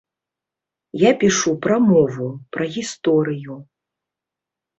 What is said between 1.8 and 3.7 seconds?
мову, пра гісторыю.